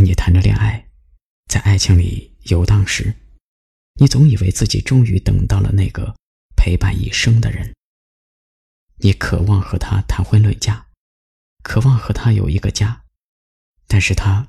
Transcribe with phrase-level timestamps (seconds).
[0.00, 0.88] 当你谈着恋爱，
[1.46, 3.14] 在爱情里游荡时，
[4.00, 6.16] 你总以为自己终于等到了那个
[6.56, 7.74] 陪伴一生的人。
[9.00, 10.86] 你渴望和他谈婚论嫁，
[11.62, 13.02] 渴望和他有一个家，
[13.86, 14.48] 但是他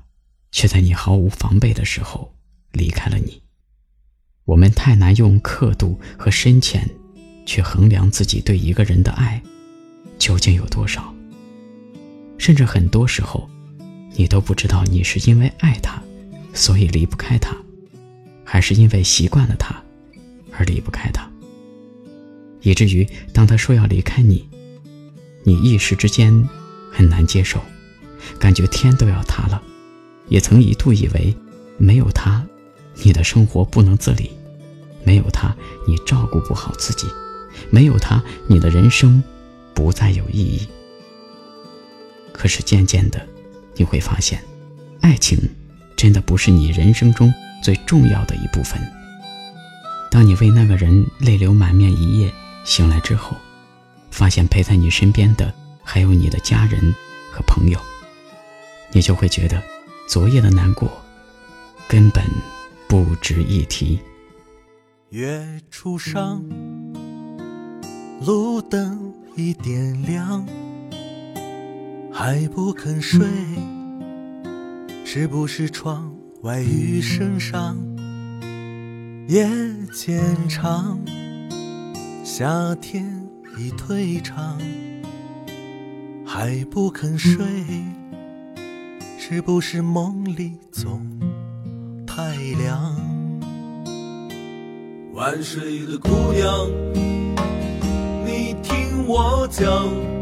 [0.52, 2.34] 却在你毫无防备的时候
[2.70, 3.42] 离开了你。
[4.44, 6.88] 我们太难用刻度和深浅
[7.44, 9.42] 去衡量自己对一个人的爱
[10.18, 11.14] 究竟有多少，
[12.38, 13.51] 甚至很多时候。
[14.14, 16.02] 你都不知道，你是因为爱他，
[16.52, 17.56] 所以离不开他，
[18.44, 19.82] 还是因为习惯了他，
[20.52, 21.28] 而离不开他。
[22.60, 24.48] 以至于当他说要离开你，
[25.42, 26.48] 你一时之间
[26.92, 27.60] 很难接受，
[28.38, 29.62] 感觉天都要塌了。
[30.28, 31.34] 也曾一度以为，
[31.78, 32.46] 没有他，
[33.02, 34.30] 你的生活不能自理；
[35.04, 35.54] 没有他，
[35.88, 37.06] 你照顾不好自己；
[37.70, 39.22] 没有他，你的人生
[39.74, 40.68] 不再有意义。
[42.32, 43.26] 可是渐渐的。
[43.76, 44.42] 你会发现，
[45.00, 45.38] 爱情
[45.96, 48.80] 真的不是你人生中最重要的一部分。
[50.10, 52.32] 当你为那个人泪流满面一夜，
[52.64, 53.36] 醒来之后，
[54.10, 56.94] 发现陪在你身边的还有你的家人
[57.32, 57.80] 和朋友，
[58.92, 59.62] 你就会觉得
[60.06, 60.90] 昨夜的难过
[61.88, 62.22] 根本
[62.86, 63.98] 不值一提。
[65.08, 66.44] 月初上，
[68.20, 70.46] 路灯已点亮。
[72.14, 73.26] 还不肯睡，
[75.02, 77.74] 是不是窗外雨声上？
[79.28, 79.48] 夜
[79.94, 81.00] 渐长，
[82.22, 84.58] 夏天已退场。
[86.24, 87.46] 还不肯睡，
[89.18, 91.00] 是不是梦里总
[92.06, 92.94] 太凉？
[95.14, 96.68] 晚睡的姑娘，
[98.26, 100.21] 你听我讲。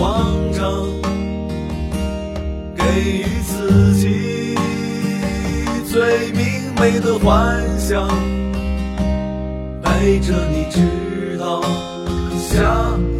[0.00, 0.86] 慌张，
[2.74, 2.84] 给
[3.18, 4.54] 予自己
[5.84, 8.08] 最明媚的幻想，
[9.82, 11.60] 陪着你直到
[12.38, 13.19] 下。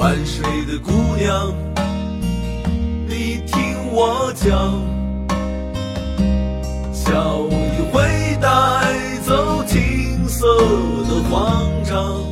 [0.00, 1.52] 晚睡的姑娘，
[3.06, 4.48] 你听我讲，
[6.90, 7.52] 笑意
[7.92, 8.00] 会
[8.40, 8.48] 带
[9.20, 10.46] 走青涩
[11.04, 12.24] 的慌张，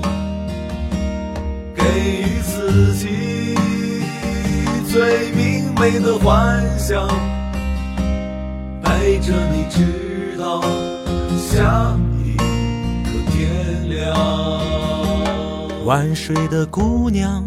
[1.75, 3.55] 给予自己
[4.91, 7.06] 最明媚的幻想，
[8.82, 10.62] 陪着你直到
[11.37, 11.94] 下
[12.25, 12.35] 一
[13.05, 14.17] 个天亮。
[15.85, 17.47] 晚睡的姑娘。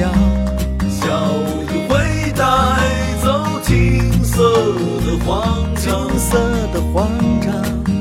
[0.00, 0.08] 听我讲，
[0.88, 1.04] 笑
[1.68, 1.92] 就会
[2.32, 2.42] 带
[3.22, 3.26] 走
[3.62, 4.32] 青涩
[5.04, 5.28] 的慌
[5.76, 6.38] 张，青涩
[6.72, 7.12] 的慌
[7.42, 7.52] 张，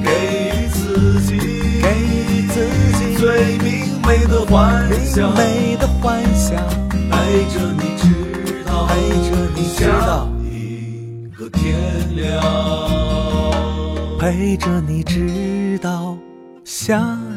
[0.02, 0.10] 给
[0.56, 1.38] 予自己，
[1.82, 2.56] 给予自
[2.98, 3.68] 己最明
[4.08, 6.56] 媚的幻想，明媚的幻想，
[7.12, 8.94] 陪着你直到陪
[9.30, 11.76] 着你直到下一个天
[12.16, 12.42] 亮。
[14.20, 16.18] 陪着你直到
[16.64, 17.29] 下。